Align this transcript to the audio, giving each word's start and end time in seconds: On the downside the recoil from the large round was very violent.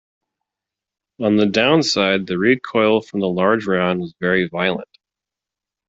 On 1.21 1.35
the 1.37 1.45
downside 1.45 2.25
the 2.25 2.39
recoil 2.39 3.01
from 3.01 3.19
the 3.19 3.29
large 3.29 3.67
round 3.67 3.99
was 4.01 4.15
very 4.19 4.47
violent. 4.47 4.89